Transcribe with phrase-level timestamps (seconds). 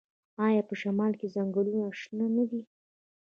[0.47, 2.61] آیا په شمال کې ځنګلونه شنه نه دي؟